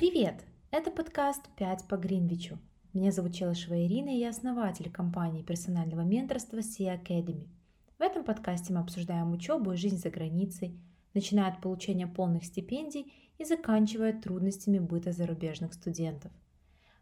[0.00, 0.46] Привет!
[0.70, 2.58] Это подкаст «5 по Гринвичу».
[2.94, 7.48] Меня зовут Челышева Ирина, и я основатель компании персонального менторства Sea Academy.
[7.98, 10.80] В этом подкасте мы обсуждаем учебу и жизнь за границей,
[11.12, 16.32] начиная от получения полных стипендий и заканчивая трудностями быта зарубежных студентов.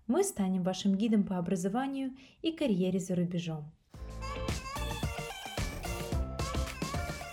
[0.08, 3.70] Мы станем вашим гидом по образованию и карьере за рубежом–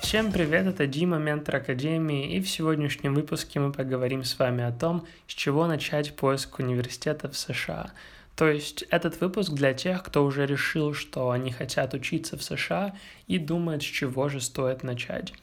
[0.05, 4.71] Всем привет, это Дима, ментор Академии, и в сегодняшнем выпуске мы поговорим с вами о
[4.71, 7.89] том, с чего начать поиск университета в США.
[8.35, 12.93] То есть этот выпуск для тех, кто уже решил, что они хотят учиться в США
[13.25, 15.33] и думает, с чего же стоит начать.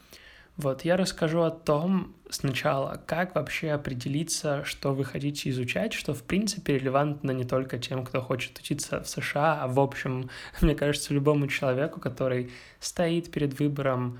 [0.55, 6.23] Вот я расскажу о том сначала, как вообще определиться, что вы хотите изучать, что в
[6.23, 10.29] принципе релевантно не только тем, кто хочет учиться в США, а в общем,
[10.61, 14.19] мне кажется, любому человеку, который стоит перед выбором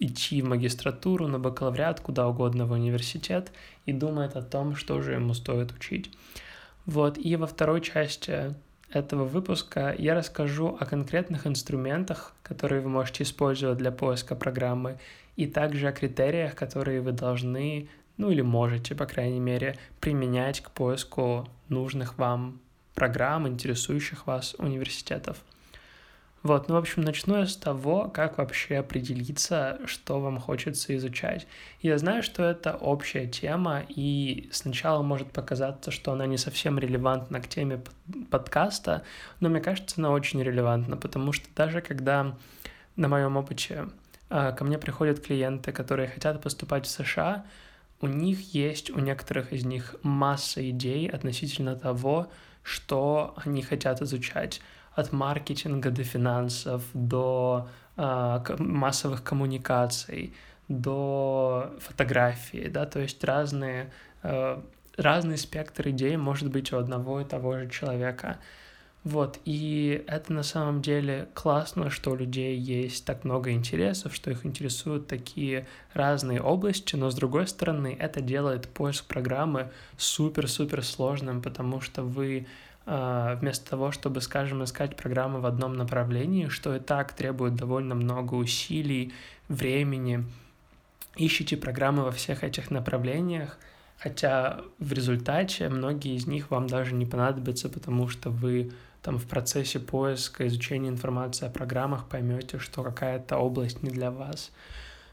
[0.00, 3.52] идти в магистратуру, на бакалавриат, куда угодно в университет
[3.86, 6.10] и думает о том, что же ему стоит учить.
[6.86, 8.54] Вот, и во второй части
[8.90, 14.98] этого выпуска я расскажу о конкретных инструментах, которые вы можете использовать для поиска программы,
[15.36, 20.70] и также о критериях, которые вы должны, ну или можете, по крайней мере, применять к
[20.70, 22.60] поиску нужных вам
[22.94, 25.36] программ, интересующих вас университетов.
[26.44, 31.48] Вот, ну, в общем, начну я с того, как вообще определиться, что вам хочется изучать.
[31.82, 37.40] Я знаю, что это общая тема, и сначала может показаться, что она не совсем релевантна
[37.40, 37.82] к теме
[38.30, 39.02] подкаста,
[39.40, 42.36] но мне кажется, она очень релевантна, потому что даже когда
[42.94, 43.88] на моем опыте
[44.30, 47.44] а, ко мне приходят клиенты, которые хотят поступать в США,
[48.00, 52.30] у них есть, у некоторых из них масса идей относительно того,
[52.62, 54.60] что они хотят изучать
[54.98, 60.34] от маркетинга до финансов, до э, массовых коммуникаций,
[60.68, 63.92] до фотографии, да, то есть разные,
[64.24, 64.60] э,
[64.96, 68.38] разный спектр идей может быть у одного и того же человека.
[69.04, 74.32] Вот, и это на самом деле классно, что у людей есть так много интересов, что
[74.32, 81.40] их интересуют такие разные области, но с другой стороны, это делает поиск программы супер-супер сложным,
[81.40, 82.48] потому что вы
[82.88, 88.34] вместо того, чтобы, скажем, искать программы в одном направлении, что и так требует довольно много
[88.34, 89.12] усилий,
[89.48, 90.24] времени,
[91.16, 93.58] ищите программы во всех этих направлениях,
[93.98, 98.72] хотя в результате многие из них вам даже не понадобятся, потому что вы
[99.02, 104.50] там в процессе поиска, изучения информации о программах поймете, что какая-то область не для вас.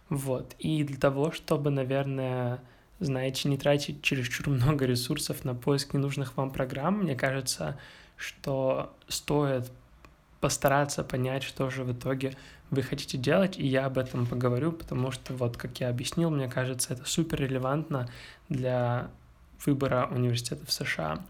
[0.09, 0.56] Вот.
[0.59, 2.62] И для того, чтобы, наверное,
[3.00, 7.78] знаете, не тратить чересчур много ресурсов на поиск ненужных вам программ, мне кажется,
[8.18, 9.72] что стоит
[10.40, 12.36] постараться понять, что же в итоге
[12.72, 16.48] вы хотите делать, и я об этом поговорю, потому что, вот как я объяснил, мне
[16.48, 18.10] кажется, это супер релевантно
[18.50, 19.10] для
[19.66, 21.24] выбора университета в США.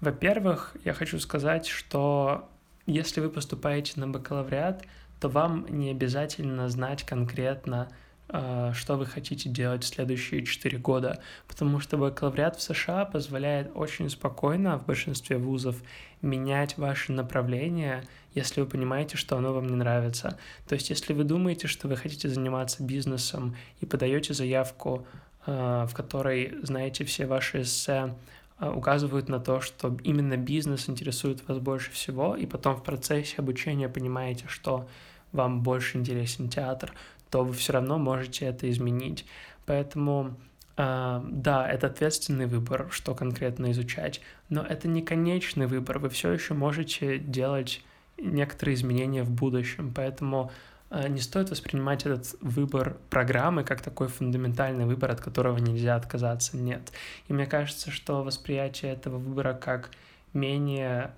[0.00, 2.48] Во-первых, я хочу сказать, что
[2.86, 4.84] если вы поступаете на бакалавриат,
[5.20, 7.88] то вам не обязательно знать конкретно,
[8.32, 14.08] что вы хотите делать в следующие 4 года, потому что бакалавриат в США позволяет очень
[14.08, 15.82] спокойно в большинстве вузов
[16.22, 18.04] менять ваше направление,
[18.34, 20.38] если вы понимаете, что оно вам не нравится.
[20.68, 25.06] То есть, если вы думаете, что вы хотите заниматься бизнесом и подаете заявку,
[25.46, 28.14] а, в которой, знаете, все ваши эссе
[28.58, 33.36] а, указывают на то, что именно бизнес интересует вас больше всего, и потом в процессе
[33.38, 34.88] обучения понимаете, что
[35.32, 36.92] вам больше интересен театр,
[37.30, 39.26] то вы все равно можете это изменить.
[39.66, 40.36] Поэтому
[40.76, 45.98] Uh, да, это ответственный выбор, что конкретно изучать, но это не конечный выбор.
[45.98, 47.82] Вы все еще можете делать
[48.16, 50.50] некоторые изменения в будущем, поэтому
[50.88, 56.56] uh, не стоит воспринимать этот выбор программы как такой фундаментальный выбор, от которого нельзя отказаться.
[56.56, 56.92] Нет.
[57.28, 59.90] И мне кажется, что восприятие этого выбора как
[60.32, 61.10] менее,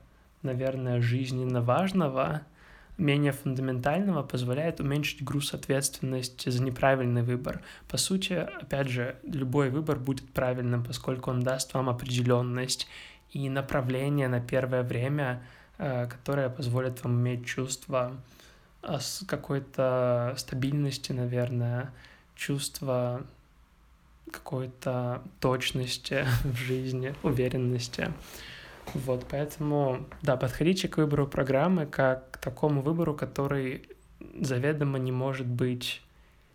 [0.42, 2.40] наверное, жизненно важного
[2.98, 7.62] менее фундаментального позволяет уменьшить груз ответственности за неправильный выбор.
[7.88, 12.86] По сути, опять же, любой выбор будет правильным, поскольку он даст вам определенность
[13.32, 15.42] и направление на первое время,
[15.78, 18.16] э, которое позволит вам иметь чувство
[18.82, 21.92] э, какой-то стабильности, наверное,
[22.34, 23.22] чувство
[24.30, 28.12] какой-то точности в жизни, уверенности.
[28.94, 33.88] Вот, поэтому, да, подходите к выбору программы как к такому выбору, который
[34.40, 36.02] заведомо не может быть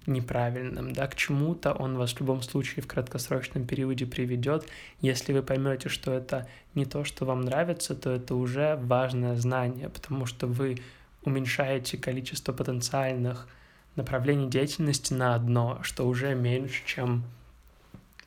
[0.08, 4.66] неправильным, да, к чему-то он вас в любом случае в краткосрочном периоде приведет.
[5.02, 9.90] Если вы поймете, что это не то, что вам нравится, то это уже важное знание,
[9.90, 10.78] потому что вы
[11.24, 13.48] уменьшаете количество потенциальных
[13.96, 17.24] направлений деятельности на одно, что уже меньше, чем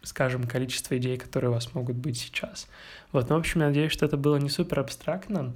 [0.02, 2.68] скажем, количество идей, которые у вас могут быть сейчас.
[3.12, 5.52] Вот, ну, в общем, я надеюсь, что это было не супер абстрактно.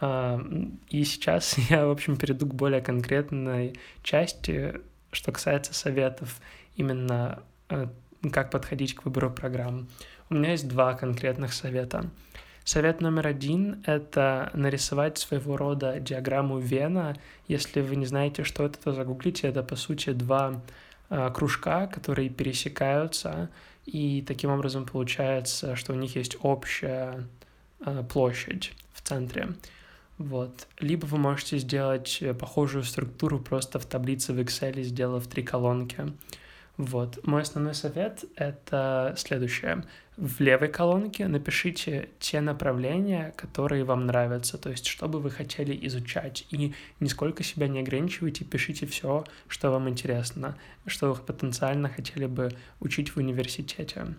[0.00, 0.40] А,
[0.88, 4.80] и сейчас я, в общем, перейду к более конкретной части,
[5.12, 6.40] что касается советов
[6.76, 7.88] именно э,
[8.32, 9.88] как подходить к выбору программ.
[10.28, 12.10] У меня есть два конкретных совета.
[12.64, 17.16] Совет номер один— это нарисовать своего рода диаграмму Вена.
[17.48, 19.48] Если вы не знаете, что это, то загуглите.
[19.48, 20.62] Это, по сути, два
[21.08, 23.50] э, кружка, которые пересекаются,
[23.92, 27.26] и таким образом получается, что у них есть общая
[27.84, 29.48] э, площадь в центре.
[30.16, 30.68] Вот.
[30.78, 36.12] Либо вы можете сделать э, похожую структуру просто в таблице в Excel, сделав три колонки.
[36.80, 37.26] Вот.
[37.26, 39.84] Мой основной совет— это следующее.
[40.16, 45.78] В левой колонке напишите те направления, которые вам нравятся, то есть что бы вы хотели
[45.86, 50.56] изучать, и нисколько себя не ограничивайте, пишите все, что вам интересно,
[50.86, 52.50] что вы потенциально хотели бы
[52.80, 54.14] учить в университете.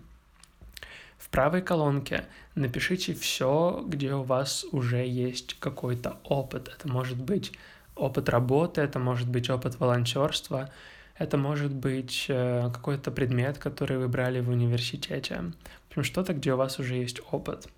[1.18, 6.68] В правой колонке напишите все, где у вас уже есть какой-то опыт.
[6.68, 7.50] Это может быть
[7.96, 10.70] опыт работы, это может быть опыт волонтерства,
[11.16, 15.52] это может быть э, какой-то предмет, который вы брали в университете.
[15.88, 17.68] В общем, что-то, где у вас уже есть опыт.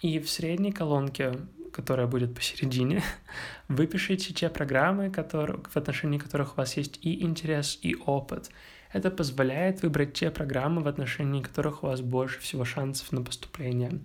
[0.00, 1.34] И в средней колонке,
[1.72, 3.02] которая будет посередине,
[3.68, 8.50] вы пишите те программы, которые, в отношении которых у вас есть и интерес, и опыт.
[8.92, 14.00] Это позволяет выбрать те программы, в отношении которых у вас больше всего шансов на поступление.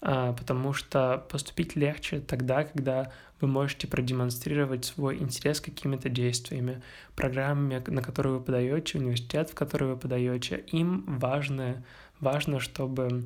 [0.00, 6.82] А, потому что поступить легче тогда, когда вы можете продемонстрировать свой интерес какими-то действиями,
[7.14, 10.64] программами, на которые вы подаете, университет, в который вы подаете.
[10.72, 11.82] Им важно,
[12.20, 13.24] важно, чтобы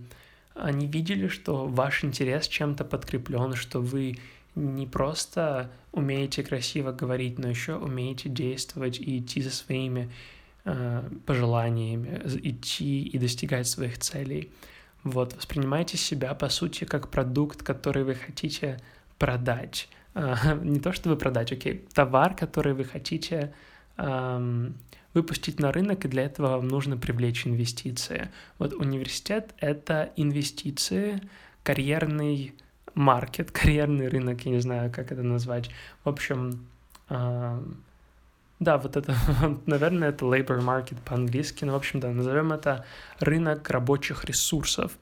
[0.55, 4.19] они видели, что ваш интерес чем-то подкреплен, что вы
[4.55, 10.11] не просто умеете красиво говорить, но еще умеете действовать и идти за своими
[10.65, 14.51] э, пожеланиями, идти и достигать своих целей.
[15.05, 18.79] Вот, воспринимайте себя, по сути, как продукт, который вы хотите
[19.19, 19.89] продать.
[20.15, 23.55] Не то чтобы продать, окей, товар, который вы хотите
[25.15, 28.31] выпустить на рынок, и для этого вам нужно привлечь инвестиции.
[28.59, 31.21] Вот университет— это инвестиции,
[31.63, 32.55] карьерный
[32.95, 35.71] маркет, карьерный рынок, я не знаю, как это назвать.
[36.05, 36.67] В общем,
[38.61, 39.15] да, вот это,
[39.67, 42.85] наверное, это labor market по-английски, но, в общем, да, назовем это
[43.19, 44.93] рынок рабочих ресурсов.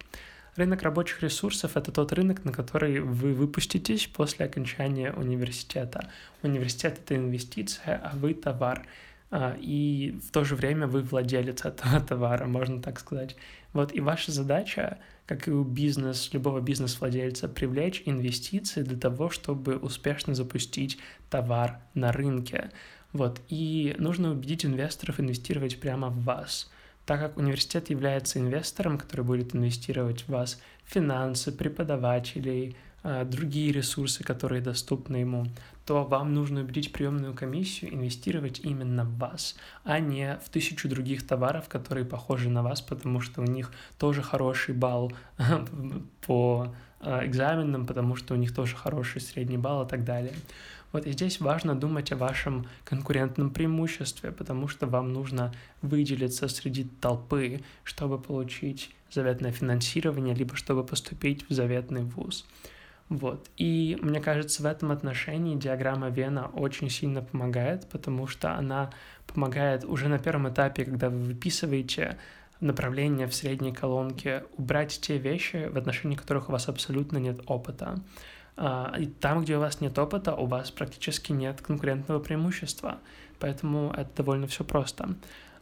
[0.55, 6.11] Рынок рабочих ресурсов— это тот рынок, на который вы выпуститесь после окончания университета.
[6.43, 8.87] Университет— это инвестиция, а вы— товар.
[9.31, 13.37] А, и в то же время вы владелец этого товара, можно так сказать.
[13.73, 19.77] Вот и ваша задача, как и у бизнес, любого бизнес-владельца, привлечь инвестиции для того, чтобы
[19.77, 22.71] успешно запустить товар на рынке.
[23.13, 26.71] Вот, и нужно убедить инвесторов инвестировать прямо в вас.
[27.07, 34.25] Так как университет является инвестором, который будет инвестировать в вас финансы, преподавателей, а, другие ресурсы,
[34.25, 35.47] которые доступны ему,
[35.87, 41.27] то вам нужно убедить приемную комиссию инвестировать именно в вас, а не в тысячу других
[41.27, 45.13] товаров, которые похожи на вас, потому что у них тоже хороший балл
[46.27, 50.35] по а, экзаменам, потому что у них тоже хороший средний балл и так далее.
[50.93, 55.53] Вот и здесь важно думать о вашем конкурентном преимуществе, потому что вам нужно
[55.83, 62.47] выделиться среди толпы, чтобы получить заветное финансирование, либо чтобы поступить в заветный вуз.
[63.09, 63.49] Вот.
[63.57, 68.91] И мне кажется, в этом отношении диаграмма Вена очень сильно помогает, потому что она
[69.27, 72.19] помогает уже на первом этапе, когда вы выписываете
[72.61, 77.99] направление в средней колонке, убрать те вещи, в отношении которых у вас абсолютно нет опыта.
[78.61, 82.99] А, и там, где у вас нет опыта, у вас практически нет конкурентного преимущества.
[83.39, 85.15] Поэтому это довольно все просто.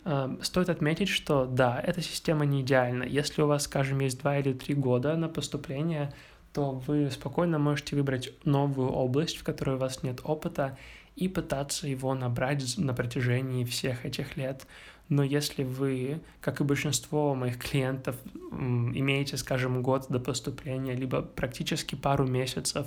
[0.04, 3.02] А, стоит отметить, что да, эта система не идеальна.
[3.02, 6.12] Если у вас, скажем, есть два или три года на поступление,
[6.54, 10.78] то вы спокойно можете выбрать новую область, в которой у вас нет опыта,
[11.16, 14.66] и пытаться его набрать на протяжении всех этих лет.
[15.08, 18.16] Но если вы, как и большинство моих клиентов,
[18.50, 22.86] имеете, скажем, год до поступления, либо практически пару месяцев,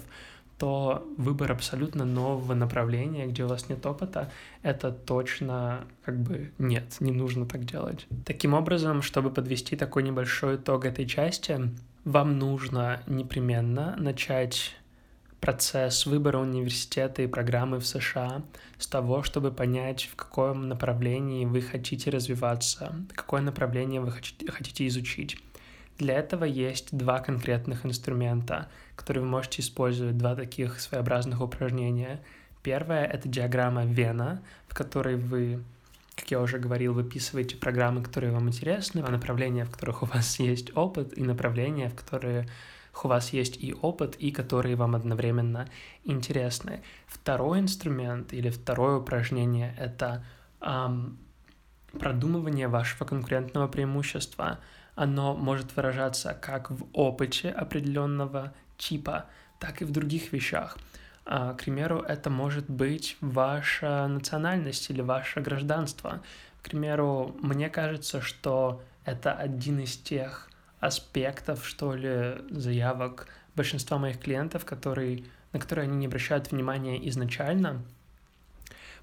[0.58, 4.30] то выбор абсолютно нового направления, где у вас нет опыта,
[4.62, 8.06] это точно как бы нет, не нужно так делать.
[8.26, 11.72] Таким образом, чтобы подвести такой небольшой итог этой части,
[12.04, 14.76] вам нужно непременно начать
[15.40, 18.44] процесс выбора университета и программы в США
[18.78, 25.38] с того, чтобы понять, в каком направлении вы хотите развиваться, какое направление вы хотите изучить.
[25.98, 32.22] Для этого есть два конкретных инструмента, которые вы можете использовать, два таких своеобразных упражнения.
[32.64, 35.62] Первое— это диаграмма Вена, в которой вы
[36.16, 40.38] как я уже говорил, выписывайте программы, которые вам интересны, а направления, в которых у вас
[40.40, 42.46] есть опыт, и направления, в которые
[43.06, 45.68] у вас есть и опыт, и которые вам одновременно
[46.04, 46.82] интересны.
[47.08, 50.24] Второй инструмент или второе упражнение— это
[50.62, 51.18] эм,
[51.98, 54.60] продумывание вашего конкурентного преимущества.
[54.96, 59.26] Оно может выражаться как в опыте определенного типа,
[59.60, 60.78] так и в других вещах.
[61.26, 66.22] А, к примеру, это может быть ваша национальность или ваше гражданство.
[66.62, 70.49] К примеру, мне кажется, что это один из тех
[70.80, 77.82] аспектов, что ли, заявок большинства моих клиентов, которые, на которые они не обращают внимания изначально,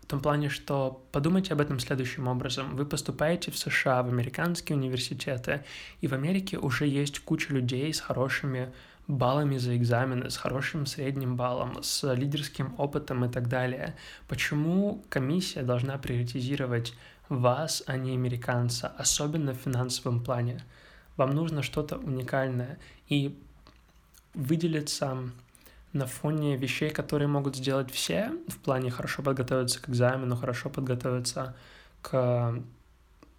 [0.06, 2.76] в том плане, что подумайте об этом следующим образом.
[2.76, 5.64] Вы поступаете в США, в американские университеты,
[6.00, 8.72] и в Америке уже есть куча людей с хорошими
[9.08, 13.96] баллами за экзамены, с хорошим средним баллом, с лидерским опытом и так далее.
[14.28, 16.94] Почему комиссия должна приоритизировать
[17.28, 20.62] вас, а не американца, особенно в финансовом плане?
[21.16, 23.38] Вам нужно что-то уникальное и
[24.34, 25.18] выделиться
[25.92, 31.56] на фоне вещей, которые могут сделать все, в плане хорошо подготовиться к экзамену, хорошо подготовиться
[32.02, 32.62] к,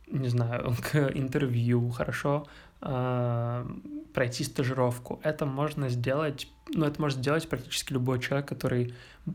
[0.08, 2.48] не знаю, к интервью, хорошо
[2.82, 3.66] э,
[4.14, 5.20] пройти стажировку.
[5.24, 8.94] Это можно сделать, ну, это может сделать практически любой человек, который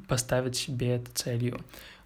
[0.08, 1.60] поставит себе это целью.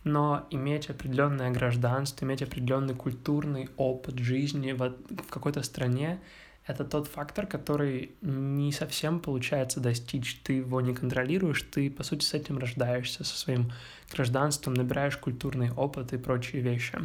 [0.06, 6.20] Но иметь определенное гражданство, иметь определенный культурный опыт жизни в, в какой-то стране,
[6.64, 10.40] это тот фактор, который не совсем получается достичь.
[10.44, 13.72] Ты его не контролируешь, ты, по сути, с этим рождаешься, со своим
[14.12, 17.00] гражданством, набираешь культурный опыт и прочие вещи.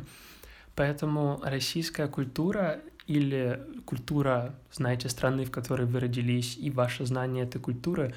[0.76, 7.60] Поэтому российская культура или культура, знаете, страны, в которой вы родились, и ваше знание этой
[7.60, 8.14] культуры,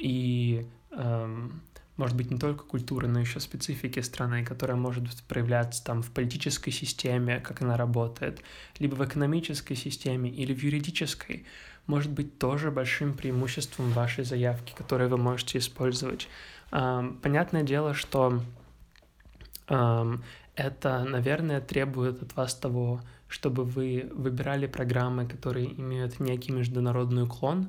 [0.00, 1.60] и эм,
[1.96, 6.70] может быть, не только культуры, но еще специфики страны, которая может проявляться там в политической
[6.70, 8.42] системе, как она работает,
[8.78, 11.44] либо в экономической системе или в юридической,
[11.86, 16.28] может быть тоже большим преимуществом вашей заявки, которое вы можете использовать.
[16.70, 18.40] Понятное дело, что
[19.66, 27.68] это, наверное, требует от вас того, чтобы вы выбирали программы, которые имеют некий международный уклон,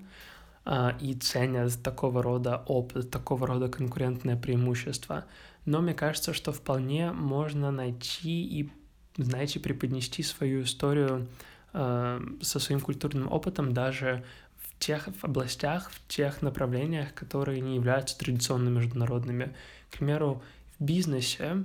[1.01, 5.25] и ценят такого рода опыт, такого рода конкурентное преимущество.
[5.65, 8.69] Но мне кажется, что вполне можно найти и,
[9.17, 11.27] знаете, преподнести свою историю
[11.73, 14.23] э, со своим культурным опытом даже
[14.57, 19.55] в тех областях, в тех направлениях, которые не являются традиционно международными.
[19.89, 20.41] К примеру,
[20.79, 21.63] в бизнесе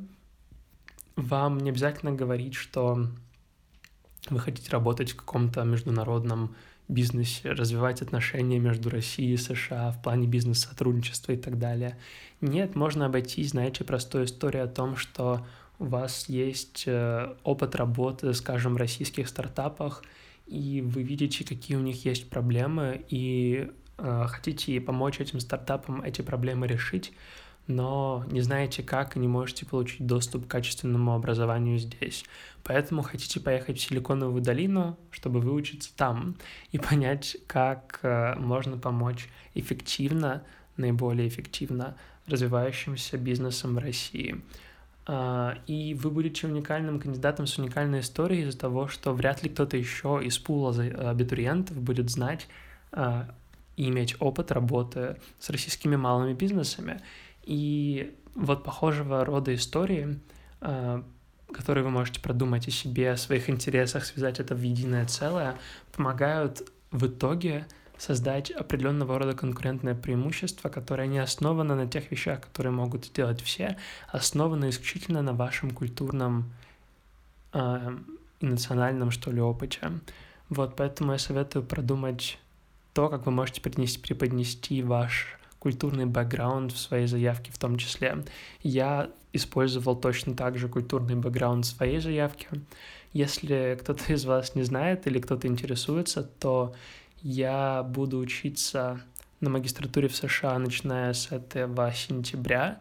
[1.16, 3.06] вам не обязательно говорить, что
[4.30, 6.54] вы хотите работать в каком-то международном
[6.88, 11.98] бизнесе, развивать отношения между Россией и США в плане бизнес-сотрудничества и так далее.
[12.40, 15.46] Нет, можно обойтись, знаете, простой историю о том, что
[15.78, 20.02] у вас есть э, опыт работы, скажем, в российских стартапах,
[20.46, 26.22] и вы видите, какие у них есть проблемы, и э, хотите помочь этим стартапам эти
[26.22, 27.12] проблемы решить,
[27.68, 32.24] но не знаете как и не можете получить доступ к качественному образованию здесь.
[32.64, 36.34] Поэтому хотите поехать в Силиконовую долину, чтобы выучиться там
[36.72, 40.42] и понять, как э, можно помочь эффективно,
[40.76, 41.96] наиболее эффективно
[42.26, 44.40] развивающимся бизнесом в России.
[45.06, 49.76] А, и вы будете уникальным кандидатом с уникальной историей из-за того, что вряд ли кто-то
[49.76, 50.74] еще из пула
[51.10, 52.46] абитуриентов будет знать
[52.92, 53.30] а,
[53.76, 57.00] и иметь опыт работы с российскими малыми бизнесами.
[57.48, 60.20] И вот похожего рода истории,
[60.60, 61.02] а,
[61.50, 65.56] которые вы можете продумать о себе, о своих интересах, связать это в единое целое,
[65.96, 72.72] помогают в итоге создать определенного рода конкурентное преимущество, которое не основано на тех вещах, которые
[72.72, 73.78] могут сделать все,
[74.12, 76.52] а основано исключительно на вашем культурном
[77.54, 77.96] э,
[78.40, 79.90] и национальном, что ли, опыте.
[80.50, 82.38] Вот, поэтому я советую продумать
[82.92, 88.24] то, как вы можете преподнести ваш культурный бэкграунд в своей заявке в том числе.
[88.62, 92.48] Я использовал точно так же культурный бэкграунд в своей заявке.
[93.12, 96.74] Если кто-то из вас не знает или кто-то интересуется, то
[97.22, 99.00] я буду учиться
[99.40, 102.80] на магистратуре в США, начиная с этого сентября.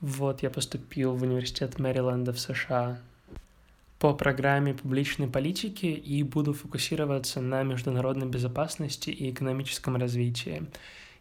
[0.00, 3.00] Вот я поступил в университет Мэриленда в США
[3.98, 10.66] по программе публичной политики и буду фокусироваться на международной безопасности и экономическом развитии.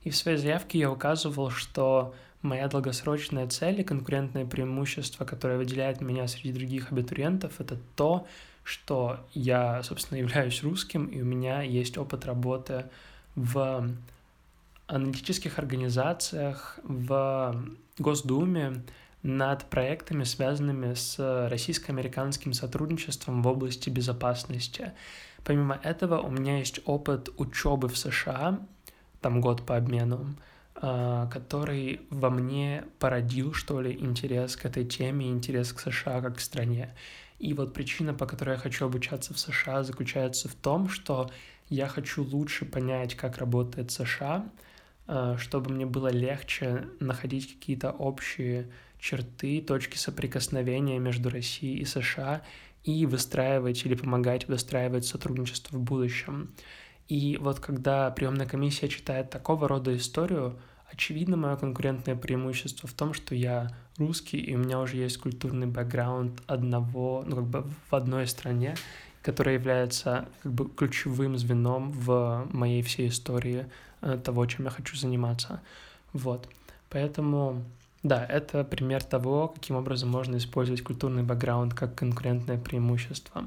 [0.07, 5.99] И в своей заявке я указывал, что моя долгосрочная цель и конкурентное преимущество, которое выделяет
[5.99, 8.25] меня среди других абитуриентов, это то,
[8.63, 12.85] что я, собственно, являюсь русским, и у меня есть опыт работы
[13.35, 13.85] в
[14.85, 17.65] аналитических организациях, в
[17.97, 18.85] Госдуме,
[19.23, 24.93] над проектами, связанными с российско-американским сотрудничеством в области безопасности.
[25.43, 28.61] Помимо этого, у меня есть опыт учебы в США,
[29.21, 30.36] там год по обмену,
[30.75, 36.38] а, который во мне породил, что ли, интерес к этой теме, интерес к США как
[36.38, 36.93] к стране.
[37.39, 41.29] И вот причина, по которой я хочу обучаться в США, заключается в том, что
[41.69, 44.50] я хочу лучше понять, как работает США,
[45.07, 48.69] а, чтобы мне было легче находить какие-то общие
[49.00, 52.41] черты, точки соприкосновения между Россией и США
[52.83, 56.53] и выстраивать или помогать выстраивать сотрудничество в будущем.
[57.07, 60.57] И вот когда приемная комиссия читает такого рода историю,
[60.91, 65.67] очевидно, мое конкурентное преимущество в том, что я русский, и у меня уже есть культурный
[65.67, 68.75] бэкграунд одного, ну, как бы в одной стране,
[69.21, 73.65] которая является как бы ключевым звеном в моей всей истории
[74.01, 75.61] э, того, чем я хочу заниматься.
[76.13, 76.47] Вот.
[76.89, 77.63] Поэтому,
[78.03, 83.45] да, это пример того, каким образом можно использовать культурный бэкграунд как конкурентное преимущество.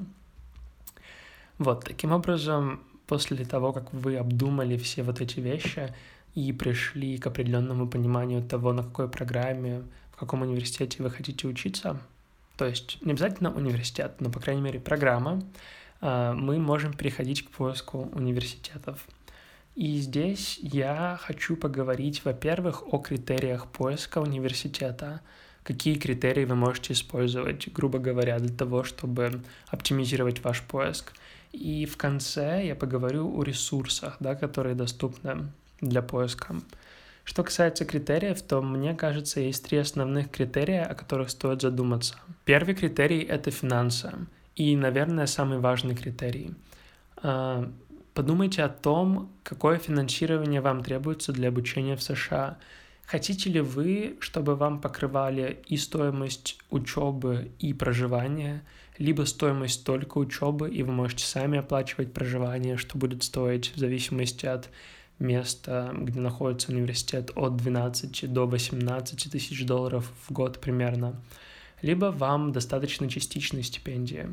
[1.59, 5.93] Вот, таким образом, после того, как вы обдумали все вот эти вещи
[6.37, 11.99] и пришли к определенному пониманию того, на какой программе, в каком университете вы хотите учиться,
[12.57, 15.43] то есть не обязательно университет, но, по крайней мере, программа,
[16.01, 19.05] а, мы можем переходить к поиску университетов.
[19.75, 25.21] И здесь я хочу поговорить, во-первых, о критериях поиска университета.
[25.65, 31.13] Какие критерии вы можете использовать, грубо говоря, для того, чтобы оптимизировать ваш поиск.
[31.53, 36.57] И в конце я поговорю о ресурсах, да, которые доступны для поиска.
[37.25, 42.17] Что касается критериев, то мне кажется, есть три основных критерия, о которых стоит задуматься.
[42.45, 44.13] Первый критерий— это финансы.
[44.57, 46.55] И, наверное, самый важный критерий.
[47.17, 47.71] А,
[48.15, 52.59] подумайте о том, какое финансирование вам требуется для обучения в США.
[53.07, 58.63] Хотите ли вы, чтобы вам покрывали и стоимость учебы, и проживания—
[59.01, 64.45] либо стоимость только учебы, и вы можете сами оплачивать проживание, что будет стоить в зависимости
[64.45, 64.69] от
[65.19, 71.19] места, где находится университет, от 12 до 18 тысяч долларов в год примерно.
[71.81, 74.29] Либо вам достаточно частичной стипендии.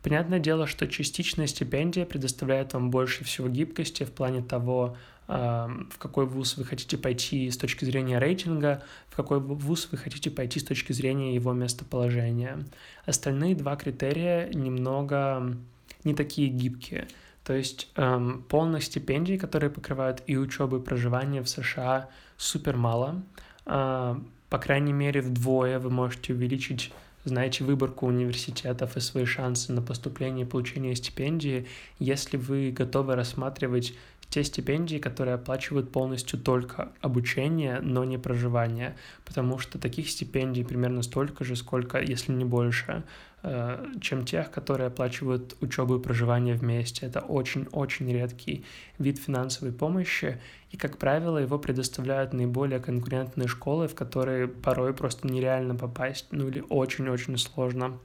[0.00, 4.96] Понятное дело, что частичная стипендия предоставляет вам больше всего гибкости в плане того,
[5.26, 10.30] в какой вуз вы хотите пойти с точки зрения рейтинга, в какой вуз вы хотите
[10.30, 12.64] пойти с точки зрения его местоположения.
[13.06, 15.56] Остальные два критерия немного
[16.04, 17.08] не такие гибкие.
[17.44, 23.22] То есть эм, полных стипендий, которые покрывают и учебу, и проживание в США, супер мало.
[23.66, 24.16] Э,
[24.48, 26.92] по крайней мере, вдвое вы можете увеличить
[27.24, 31.66] знаете выборку университетов и свои шансы на поступление и получение стипендии,
[31.98, 33.94] если вы готовы рассматривать
[34.34, 41.02] те стипендии, которые оплачивают полностью только обучение, но не проживание, потому что таких стипендий примерно
[41.02, 43.04] столько же, сколько, если не больше,
[43.44, 47.06] э, чем тех, которые оплачивают учебу и проживание вместе.
[47.06, 48.64] Это очень-очень редкий
[48.98, 50.40] вид финансовой помощи,
[50.72, 56.48] и, как правило, его предоставляют наиболее конкурентные школы, в которые порой просто нереально попасть, ну
[56.48, 58.00] или очень-очень сложно.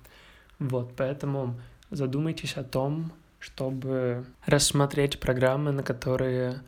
[0.60, 6.62] Вот, поэтому задумайтесь о том, чтобы рассмотреть программы, на которые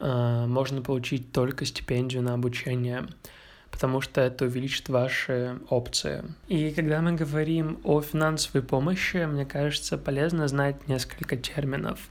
[0.00, 3.06] э, можно получить только стипендию на обучение,
[3.70, 6.24] потому что это увеличит ваши опции.
[6.48, 12.08] И когда мы говорим о финансовой помощи, мне кажется полезно знать несколько терминов.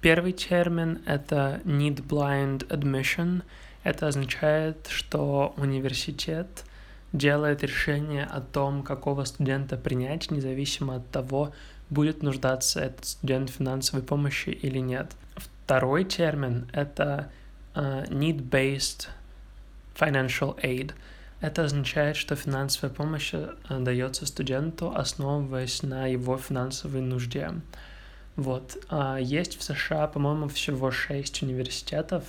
[0.00, 3.42] Первый термин— это need blind admission.
[3.82, 6.64] Это означает, что университет
[7.12, 11.52] делает решение о том, какого студента принять, независимо от того,
[11.90, 15.12] будет нуждаться этот студент в финансовой помощи или нет.
[15.36, 17.30] Второй термин— это
[17.74, 19.08] uh, need-based
[19.94, 20.92] financial aid.
[21.40, 27.50] Это означает, что финансовая помощь uh, дается студенту, основываясь на его финансовой нужде.
[28.36, 28.76] Вот.
[28.88, 32.24] Uh, есть в США, по-моему, всего шесть университетов.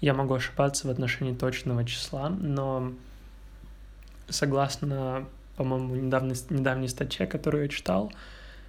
[0.00, 2.92] Я могу ошибаться в отношении точного числа, но
[4.28, 8.12] согласно, по-моему, недавней, недавней статье, которую я читал,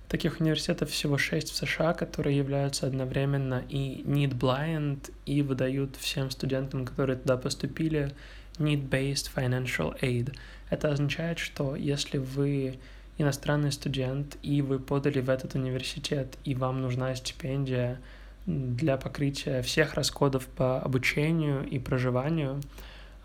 [0.10, 6.32] Таких университетов всего шесть в США, которые являются одновременно и need blind, и выдают всем
[6.32, 8.12] студентам, которые туда поступили,
[8.58, 10.36] need-based financial aid.
[10.72, 12.80] Это означает, что если вы
[13.20, 18.00] иностранный студент, и вы подали в этот университет, и вам нужна стипендия
[18.48, 22.62] для покрытия всех расходов по обучению и проживанию,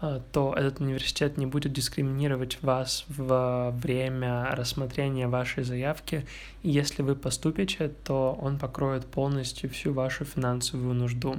[0.01, 6.27] то этот университет не будет дискриминировать вас во время рассмотрения вашей заявки.
[6.63, 11.37] И если вы поступите, то он покроет полностью всю вашу финансовую нужду.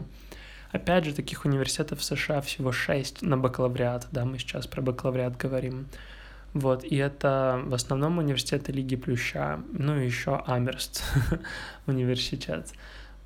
[0.72, 5.38] Опять же, таких университетов в США всего 6 на бакалавриат, да, мы сейчас про бакалавриат
[5.38, 5.88] говорим.
[6.54, 11.04] Вот, и это в основном университеты Лиги Плюща, ну и еще Амерст
[11.86, 12.74] университет.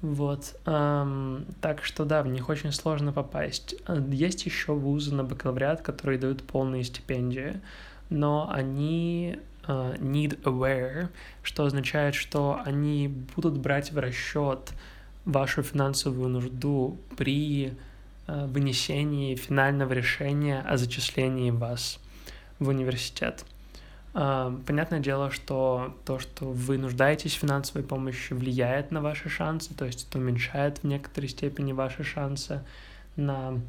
[0.02, 3.76] Вот, эм, так что да, в них очень сложно попасть.
[4.12, 7.60] Есть еще вузы на бакалавриат, которые дают полные стипендии,
[8.10, 11.10] но они uh, need aware,
[11.44, 14.72] что означает, что они будут брать в расчет
[15.26, 17.74] вашу финансовую нужду при
[18.28, 22.00] uh, вынесении финального решения о зачислении вас
[22.58, 23.46] в университет.
[24.14, 29.74] А, понятное дело, что то, что вы нуждаетесь в финансовой помощи, влияет на ваши шансы,
[29.74, 32.64] то есть это уменьшает в некоторой степени ваши шансы
[33.16, 33.60] на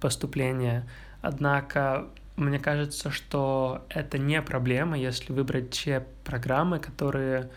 [0.00, 0.88] поступление.
[1.22, 7.50] Однако мне кажется, что это не проблема, если выбрать те программы, которые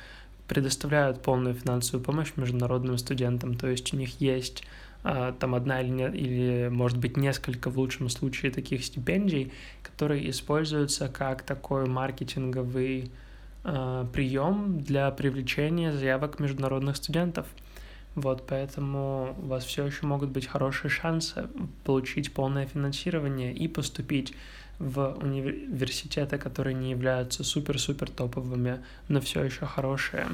[0.47, 3.55] предоставляют полную финансовую помощь международным студентам.
[3.55, 4.63] То есть у них есть
[5.03, 11.07] там одна или, не, или, может быть, несколько в лучшем случае таких стипендий, которые используются
[11.07, 13.11] как такой маркетинговый
[13.63, 17.47] э, прием для привлечения заявок международных студентов.
[18.13, 21.47] Вот, поэтому у вас все еще могут быть хорошие шансы
[21.85, 24.33] получить полное финансирование и поступить
[24.79, 30.27] в университеты, которые не являются супер-супер топовыми, но все еще хорошие.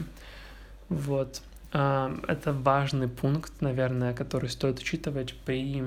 [0.89, 1.41] Вот.
[1.77, 5.83] Это важный пункт, наверное, который стоит учитывать при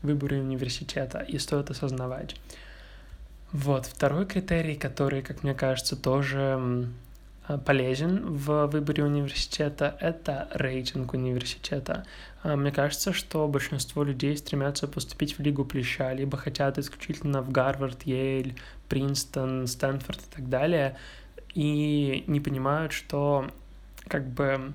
[0.00, 2.36] выборе университета и стоит осознавать.
[3.52, 6.88] Вот, второй критерий, который, как мне кажется, тоже
[7.64, 12.04] полезен в выборе университета, это рейтинг университета.
[12.42, 18.02] Мне кажется, что большинство людей стремятся поступить в Лигу Плюща, либо хотят исключительно в Гарвард,
[18.04, 18.56] Йейль,
[18.88, 20.96] Принстон, Стэнфорд и так далее,
[21.54, 23.50] и не понимают, что
[24.08, 24.72] как бы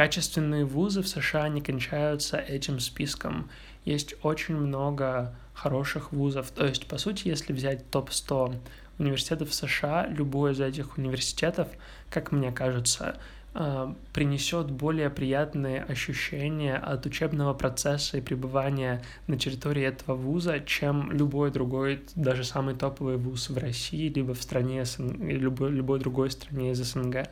[0.00, 3.50] Качественные вузы в США не кончаются этим списком.
[3.84, 6.50] Есть очень много хороших вузов.
[6.52, 8.56] То есть, по сути, если взять топ-100
[8.98, 11.68] университетов США, любой из этих университетов,
[12.08, 13.20] как мне кажется,
[13.52, 21.12] э, принесет более приятные ощущения от учебного процесса и пребывания на территории этого вуза, чем
[21.12, 26.70] любой другой, даже самый топовый вуз в России, либо в стране, любой, любой другой стране
[26.70, 27.28] из СНГ.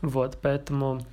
[0.00, 1.04] Вот, поэтому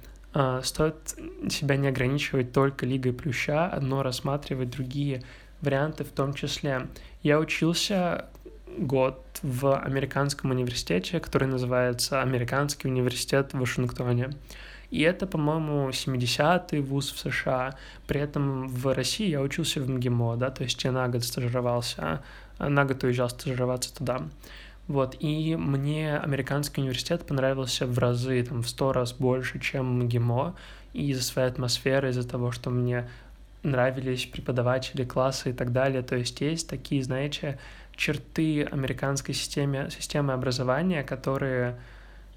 [0.63, 1.15] стоит
[1.49, 5.23] себя не ограничивать только Лигой Плюща, но рассматривать другие
[5.61, 6.87] варианты в том числе.
[7.23, 8.25] Я учился
[8.77, 14.31] год в американском университете, который называется Американский университет в Вашингтоне.
[14.91, 17.75] И это, по-моему, 70-й вуз в США.
[18.07, 22.21] При этом в России я учился в МГИМО, да, то есть я на год стажировался,
[22.59, 24.21] на год уезжал стажироваться туда.
[24.87, 30.55] Вот, и мне американский университет понравился в разы, там, в сто раз больше, чем МГИМО,
[30.93, 33.09] из-за своей атмосферы, из-за того, что мне
[33.63, 36.03] нравились преподаватели, классы и так далее.
[36.03, 37.57] То есть есть такие, знаете,
[37.95, 41.77] черты американской системы, системы образования, которые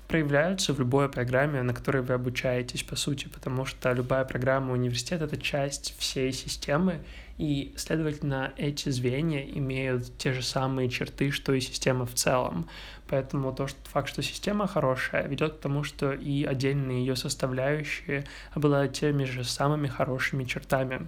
[0.09, 5.25] проявляются в любой программе, на которой вы обучаетесь, по сути, потому что любая программа университета—
[5.27, 7.01] это часть всей системы,
[7.37, 12.68] и, следовательно, эти звенья имеют те же самые черты, что и система в целом.
[13.07, 18.25] Поэтому то, что, факт, что система хорошая, ведет к тому, что и отдельные ее составляющие
[18.55, 21.07] обладают теми же самыми хорошими чертами.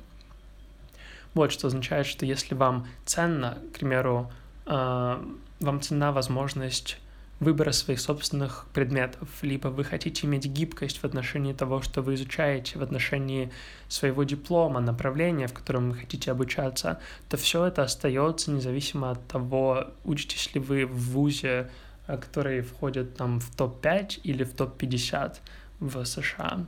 [1.35, 4.31] Вот что означает, что если вам ценно, к примеру,
[4.67, 5.25] э,
[5.61, 6.99] вам ценна возможность
[7.41, 12.79] выбора своих собственных предметов, либо вы хотите иметь гибкость в отношении того, что вы изучаете,
[12.79, 13.51] в отношении
[13.89, 17.01] своего диплома, направления, в котором вы хотите обучаться,
[17.31, 21.71] то все это остается независимо от того, учитесь ли вы в ВУЗе,
[22.07, 25.37] э, который входит там в топ-5 или в топ-50
[25.81, 26.67] в США.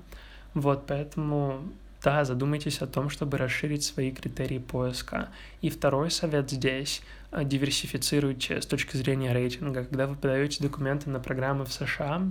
[0.54, 1.62] Вот, поэтому
[2.04, 5.28] да, задумайтесь о том, чтобы расширить свои критерии поиска.
[5.60, 9.84] И второй совет здесь– диверсифицируйте с точки зрения рейтинга.
[9.84, 12.22] Когда вы подаете документы на программы в США,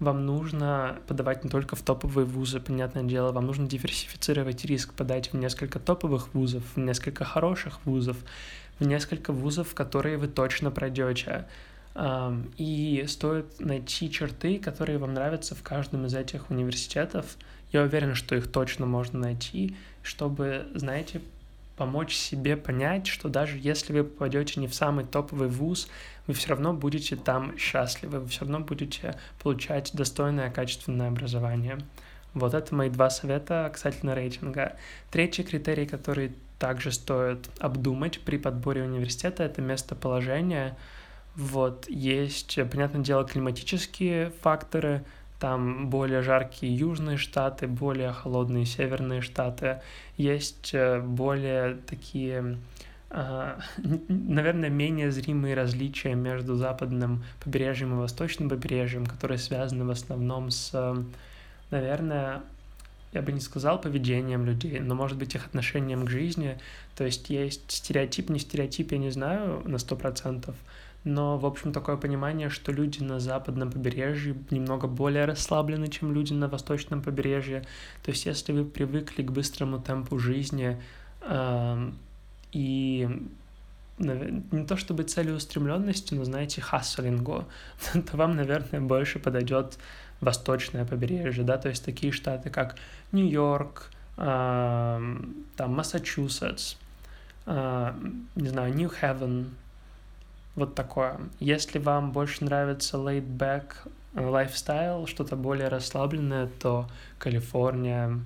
[0.00, 5.32] вам нужно подавать не только в топовые вузы, понятное дело, вам нужно диверсифицировать риск, подать
[5.32, 8.16] в несколько топовых вузов, в несколько хороших вузов,
[8.78, 11.46] в несколько вузов, которые вы точно пройдете.
[12.56, 17.36] И стоит найти черты, которые вам нравятся в каждом из этих университетов,
[17.74, 21.20] я уверен, что их точно можно найти, чтобы, знаете,
[21.76, 25.88] помочь себе понять, что даже если вы попадете не в самый топовый вуз,
[26.26, 31.78] вы все равно будете там счастливы, вы все равно будете получать достойное, качественное образование.
[32.32, 34.76] Вот это мои два совета касательно рейтинга.
[35.10, 40.76] Третий критерий, который также стоит обдумать при подборе университета, это местоположение.
[41.36, 45.04] Вот, есть, понятное дело, климатические факторы,
[45.44, 49.82] там более жаркие южные штаты, более холодные северные штаты,
[50.16, 52.56] есть э, более такие
[53.10, 53.60] а,
[54.08, 60.96] наверное, менее зримые различия между западным побережьем и восточным побережьем, которые связаны в основном с,
[61.70, 62.40] наверное,
[63.12, 66.58] я бы не сказал поведением людей, но, может быть, их отношением к жизни.
[66.96, 70.56] То есть есть стереотип, не стереотип, я не знаю на сто процентов,
[71.04, 76.32] но, в общем, такое понимание, что люди на западном побережье немного более расслаблены, чем люди
[76.32, 77.60] на восточном побережье.
[78.02, 80.80] То есть если вы привыкли к быстрому темпу жизни,
[82.52, 83.08] и
[83.98, 87.44] не то чтобы целеустремленности, но, знаете, хаслингу,
[87.92, 89.78] то вам, наверное, больше подойдет
[90.20, 92.76] восточное побережье, да, то есть такие штаты, как
[93.12, 95.16] Нью-Йорк, э,
[95.56, 96.76] там, Массачусетс,
[97.46, 97.92] э,
[98.36, 99.50] не знаю, Нью-Хевен,
[100.54, 101.18] вот такое.
[101.40, 106.88] Если вам больше нравится laid-back lifestyle, что-то более расслабленное, то
[107.18, 108.20] Калифорния,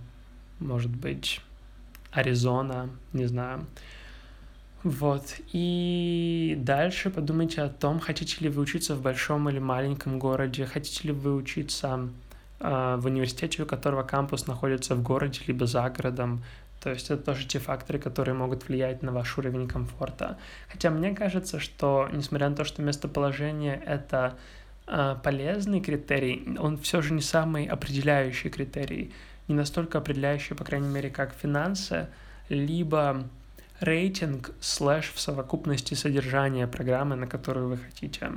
[0.61, 1.41] может быть,
[2.13, 3.67] Аризона, не знаю.
[4.85, 5.35] Вот.
[5.53, 11.09] И дальше подумайте о том, хотите ли вы учиться в большом или маленьком городе, хотите
[11.09, 12.09] ли вы учиться
[12.61, 16.45] э, в университете, у которого кампус находится в городе либо за городом.
[16.81, 20.39] То есть это тоже те факторы, которые могут влиять на ваш уровень комфорта.
[20.69, 24.37] Хотя мне кажется, что несмотря на то, что местоположение это
[24.87, 29.13] э, полезный критерий, он все же не самый определяющий критерий.
[29.49, 32.07] Не настолько определяющий, по крайней мере, как финансы,
[32.49, 33.25] либо
[33.81, 38.31] рейтинг слэш в совокупности содержания программы, на которую вы хотите.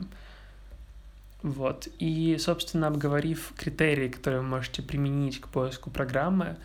[1.43, 1.87] Вот.
[1.99, 6.57] И, собственно, обговорив критерии, которые вы можете применить к поиску программы,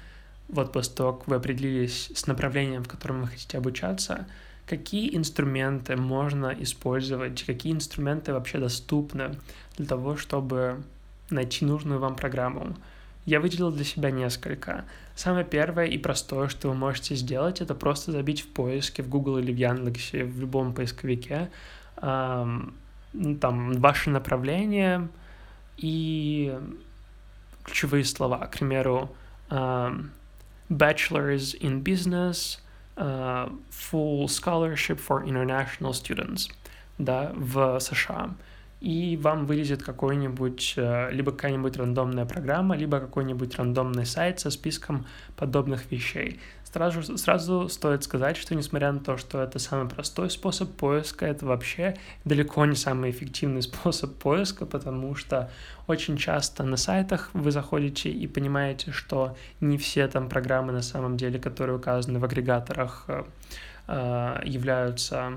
[0.49, 4.27] вот после того, как вы определились с направлением, в котором вы хотите обучаться,
[4.67, 9.37] какие инструменты можно использовать, какие инструменты вообще доступны
[9.77, 10.83] для того, чтобы
[11.31, 12.77] найти нужную вам программу.
[13.25, 14.85] Я выделил для себя несколько.
[15.17, 19.39] Самое первое и простое, что вы можете сделать, это просто забить в поиске в Google
[19.39, 21.51] или в Яндексе, в любом поисковике,
[21.97, 22.75] эм,
[23.41, 25.09] там, ваше направление
[25.77, 26.57] и
[27.65, 28.47] ключевые слова.
[28.47, 29.11] К примеру,
[30.71, 32.59] Bachelor's in Business,
[32.97, 36.51] uh, Full Scholarship for International Students,
[36.99, 38.35] да, в США
[38.81, 45.07] и вам вылезет какой-нибудь, э, либо какая-нибудь рандомная программа, либо какой-нибудь рандомный сайт со списком
[45.35, 46.41] подобных вещей.
[46.73, 51.47] Сразу, сразу стоит сказать, что несмотря на то, что это самый простой способ поиска, это
[51.47, 55.49] вообще далеко не самый эффективный способ поиска, потому что
[55.87, 61.17] очень часто на сайтах вы заходите и понимаете, что не все там программы на самом
[61.17, 63.25] деле, которые указаны в агрегаторах, э,
[63.87, 65.33] э, являются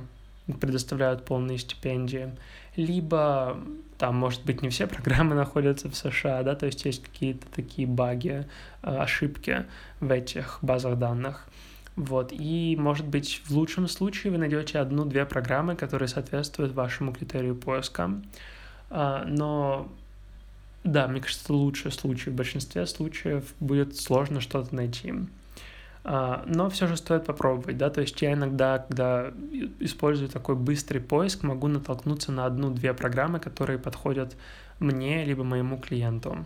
[0.60, 2.32] предоставляют полные стипендии.
[2.76, 3.60] Либо
[4.00, 7.86] там, может быть, не все программы находятся в США, да, то есть есть какие-то такие
[7.86, 8.48] баги,
[8.82, 9.66] э, ошибки
[10.00, 11.46] в этих базах данных.
[11.98, 17.56] Вот, и, может быть, в лучшем случае вы найдете одну-две программы, которые соответствуют вашему критерию
[17.56, 18.22] поиска.
[18.90, 19.92] А, но,
[20.86, 22.30] да, мне кажется, лучший случай.
[22.30, 25.14] В большинстве случаев будет сложно что-то найти.
[26.12, 29.32] А, но все же стоит попробовать, да, то есть я иногда, когда
[29.80, 34.36] использую такой быстрый поиск, могу натолкнуться на одну-две программы, которые подходят
[34.80, 36.46] мне либо моему клиенту.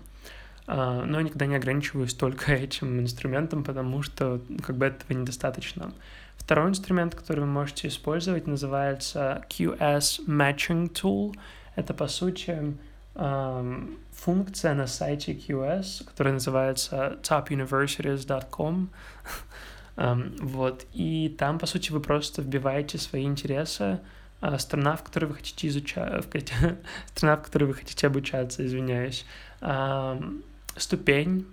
[0.68, 5.94] А, но я никогда не ограничиваюсь только этим инструментом, потому что как бы этого недостаточно.
[6.36, 11.38] Второй инструмент, который вы можете использовать, называется QS Matching Tool.
[11.78, 12.76] Это, по сути,
[14.24, 18.90] функция на сайте QS, которая называется topuniversities.com.
[20.42, 24.00] вот, и там, по сути, вы просто вбиваете свои интересы,
[24.40, 26.26] а, страна, в которой вы хотите изучать,
[27.16, 29.26] страна, в которой вы хотите обучаться, извиняюсь,
[30.78, 31.46] ступень,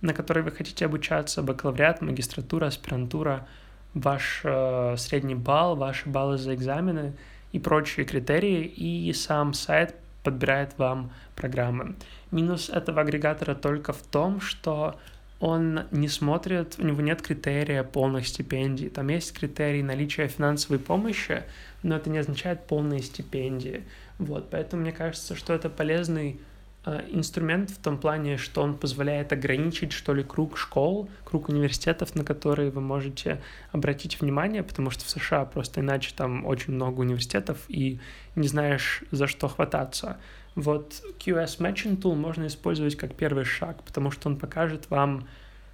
[0.00, 3.46] на которой вы хотите обучаться, бакалавриат, магистратура, аспирантура,
[3.94, 7.12] ваш э, средний балл, ваши баллы за экзамены
[7.52, 11.94] и прочие критерии, и сам сайт подбирает вам программы.
[12.30, 14.98] Минус этого агрегатора только в том, что
[15.40, 18.88] он не смотрит, у него нет критерия полных стипендий.
[18.88, 21.42] Там есть критерий наличия финансовой помощи,
[21.82, 23.84] но это не означает полные стипендии.
[24.18, 26.40] Вот, поэтому мне кажется, что это полезный
[26.86, 32.14] э, инструмент в том плане, что он позволяет ограничить, что ли, круг школ, круг университетов,
[32.14, 33.42] на которые вы можете
[33.72, 37.98] обратить внимание, потому что в США просто иначе там очень много университетов, и
[38.34, 40.16] не знаешь, за что хвататься.
[40.54, 45.26] Вот QS Matching Tool можно использовать как первый шаг, потому что он покажет вам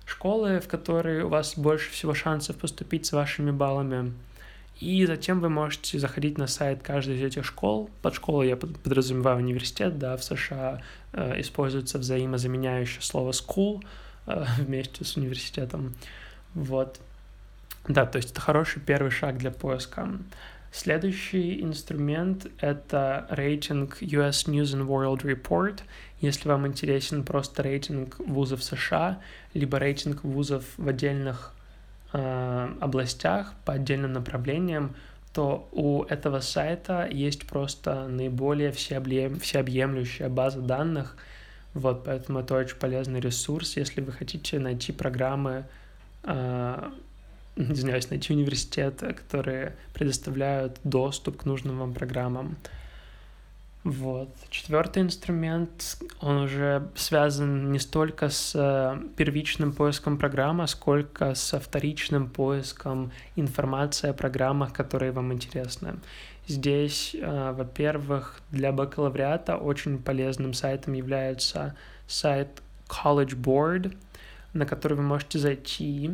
[0.07, 4.13] школы, в которые у вас больше всего шансов поступить с вашими баллами.
[4.81, 7.91] И затем вы можете заходить на сайт каждой из этих школ.
[8.01, 10.81] Под школой я подразумеваю университет, да, в США
[11.13, 13.85] э, используется взаимозаменяющее слово school
[14.27, 15.95] э, вместе с университетом.
[16.55, 16.99] Вот.
[17.89, 20.09] Да, то есть это хороший первый шаг для поиска.
[20.73, 25.81] Следующий инструмент— это рейтинг US News and World Report.
[26.21, 29.21] Если вам интересен просто рейтинг вузов США,
[29.53, 31.53] либо рейтинг вузов в отдельных
[32.13, 34.95] э, областях по отдельным направлениям,
[35.33, 41.17] то у этого сайта есть просто наиболее всеобъемлющая база данных.
[41.75, 45.67] Вот, поэтому это очень полезный ресурс, если вы хотите найти программы
[46.23, 46.91] э,
[47.69, 52.57] извиняюсь, найти университеты, которые предоставляют доступ к нужным вам программам.
[53.83, 54.29] Вот.
[54.51, 62.29] Четвертый инструмент, он уже связан не столько с э, первичным поиском программы, сколько со вторичным
[62.29, 65.95] поиском информации о программах, которые вам интересны.
[66.47, 71.75] Здесь, э, во-первых, для бакалавриата очень полезным сайтом является
[72.07, 72.49] сайт
[72.87, 73.97] College Board,
[74.53, 76.11] на который вы можете зайти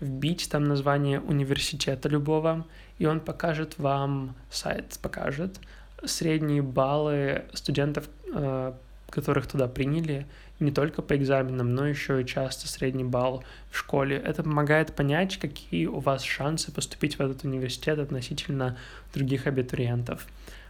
[0.00, 2.66] вбить там название университета любого,
[2.98, 5.60] и он покажет вам, сайт покажет,
[6.04, 8.72] средние баллы студентов, э,
[9.10, 10.26] которых туда приняли,
[10.60, 14.16] не только по экзаменам, но еще и часто средний балл в школе.
[14.16, 18.76] Это помогает понять, какие у вас шансы поступить в этот университет относительно
[19.14, 20.26] других абитуриентов.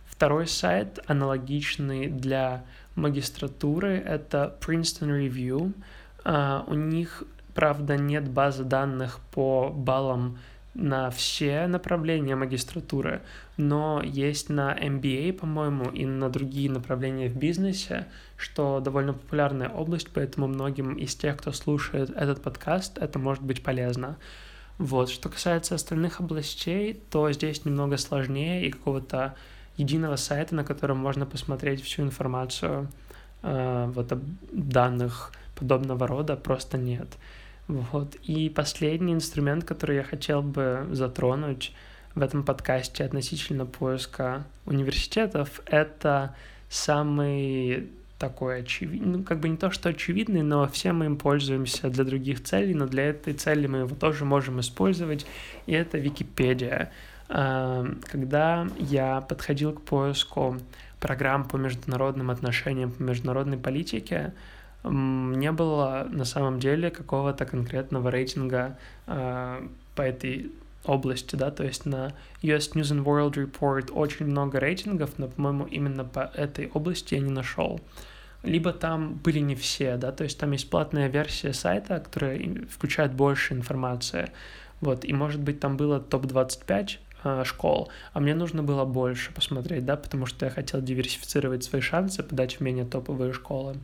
[0.07, 2.65] Второй сайт, аналогичный для
[2.95, 5.73] магистратуры, это Princeton Review.
[6.23, 10.39] Uh, у них Правда, нет базы данных по баллам
[10.75, 13.23] на все направления магистратуры,
[13.57, 20.09] но есть на MBA, по-моему, и на другие направления в бизнесе, что довольно популярная область,
[20.15, 24.17] поэтому многим из тех, кто слушает этот подкаст, это может быть полезно.
[24.79, 29.35] Вот, что касается остальных областей, то здесь немного сложнее и какого-то
[29.77, 32.89] единого сайта, на котором можно посмотреть всю информацию
[33.43, 34.13] э, вот,
[34.53, 37.09] данных подобного рода, просто нет.
[37.71, 38.17] Вот.
[38.17, 41.73] И последний инструмент, который я хотел бы затронуть
[42.15, 46.35] в этом подкасте относительно поиска университетов, это
[46.69, 51.89] самый такой очевидный, ну, как бы не то, что очевидный, но все мы им пользуемся
[51.89, 55.25] для других целей, но для этой цели мы его тоже можем использовать,
[55.67, 56.93] и это Википедия.
[57.29, 60.59] А, когда я подходил к поиску
[60.99, 64.35] программ по международным отношениям, по международной политике,
[64.85, 70.53] не было на самом деле какого-то конкретного рейтинга э, по этой
[70.85, 72.13] области, да, то есть на
[72.43, 77.21] US News and World Report очень много рейтингов, но, по-моему, именно по этой области я
[77.21, 77.81] не нашел.
[78.43, 82.41] Либо там были не все, да, то есть там есть платная версия сайта, которая
[82.71, 84.33] включает больше информации,
[84.81, 86.91] вот, и, может быть, там было топ-25
[87.25, 91.83] э, школ, а мне нужно было больше посмотреть, да, потому что я хотел диверсифицировать свои
[91.83, 93.77] шансы, подать в менее топовые школы.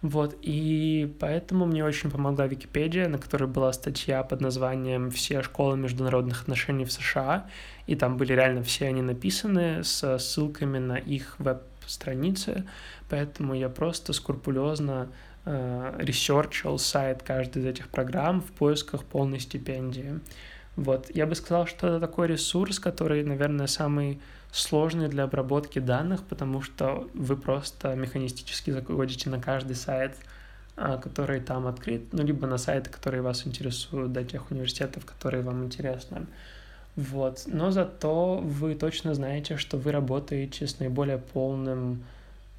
[0.00, 5.76] Вот, и поэтому мне очень помогла Википедия, на которой была статья под названием «Все школы
[5.76, 7.48] международных отношений в США»,
[7.88, 12.64] и там были реально все они написаны с ссылками на их веб-страницы,
[13.10, 15.08] поэтому я просто скрупулезно
[15.44, 20.20] э, ресерчил сайт каждой из этих программ в поисках полной стипендии.
[20.76, 24.20] Вот, я бы сказал, что это такой ресурс, который, наверное, самый
[24.60, 30.16] сложный для обработки данных, потому что вы просто механистически заходите на каждый сайт,
[30.76, 35.42] а, который там открыт, ну, либо на сайты, которые вас интересуют, до тех университетов, которые
[35.42, 36.26] вам интересны.
[36.96, 37.44] Вот.
[37.46, 42.04] Но зато вы точно знаете, что вы работаете с наиболее полным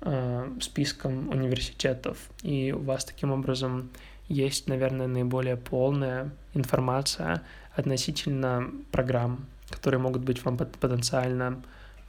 [0.02, 3.90] э, списком университетов, и у вас таким образом
[4.30, 7.42] есть, наверное, наиболее полная информация
[7.76, 11.62] относительно программ, которые могут быть вам потенциально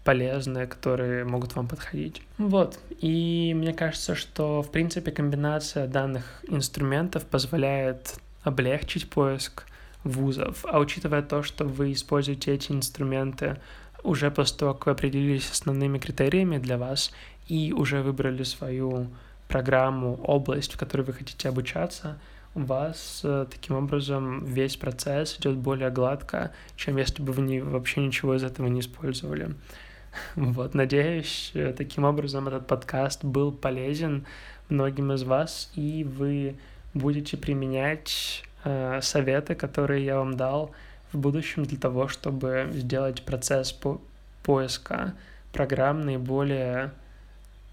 [0.04, 2.22] полезные, которые могут вам подходить.
[2.38, 2.78] Вот.
[3.00, 9.64] И мне кажется, что, в принципе, комбинация данных инструментов позволяет облегчить поиск
[10.04, 10.64] вузов.
[10.64, 13.58] А учитывая то, что вы используете эти инструменты
[14.02, 17.12] уже после того, как вы определились основными критериями для вас
[17.48, 19.08] и уже выбрали свою
[19.48, 22.18] программу, область, в которой вы хотите обучаться,
[22.54, 27.60] у вас э, таким образом весь процесс идет более гладко, чем если бы вы не,
[27.60, 29.54] вообще ничего из этого не использовали.
[30.36, 34.26] Вот, надеюсь, э, таким образом этот подкаст был полезен
[34.68, 36.56] многим из вас, и вы
[36.94, 40.72] будете применять э, советы, которые я вам дал
[41.12, 44.00] в будущем для того, чтобы сделать процесс по
[44.42, 45.14] поиска
[45.52, 46.92] программ наиболее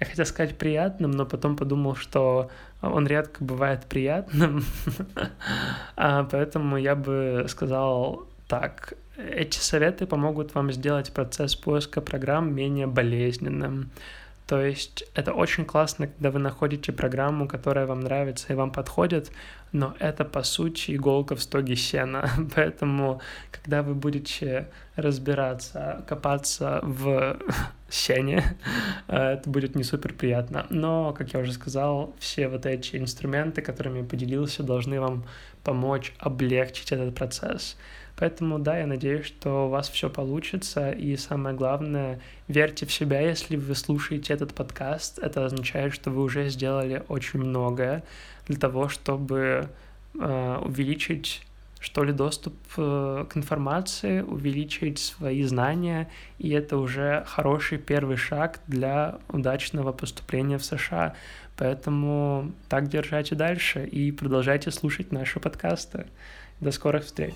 [0.00, 2.50] я хотел сказать приятным, но потом подумал, что
[2.82, 4.62] он редко бывает приятным,
[5.96, 12.86] а поэтому я бы сказал так, эти советы помогут вам сделать процесс поиска программ менее
[12.86, 13.90] болезненным.
[14.46, 19.30] То есть это очень классно, когда вы находите программу, которая вам нравится и вам подходит,
[19.72, 22.28] но это, по сути, иголка в стоге сена.
[22.54, 27.38] Поэтому, когда вы будете разбираться, копаться в
[27.88, 28.44] сене,
[29.08, 30.66] э, это будет не супер приятно.
[30.68, 35.24] Но, как я уже сказал, все вот эти инструменты, которыми я поделился, должны вам
[35.62, 37.78] помочь облегчить этот процесс.
[38.16, 40.90] Поэтому, да, я надеюсь, что у вас все получится.
[40.92, 45.18] И самое главное, верьте в себя, если вы слушаете этот подкаст.
[45.18, 48.04] Это означает, что вы уже сделали очень многое
[48.46, 49.68] для того, чтобы
[50.18, 51.42] э, увеличить
[51.84, 56.08] что ли, доступ э, к информации, увеличить свои знания,
[56.38, 61.14] и это уже хороший первый шаг для удачного поступления в США.
[61.58, 66.06] Поэтому так держайте дальше и продолжайте слушать наши подкасты.
[66.60, 67.34] До скорых встреч!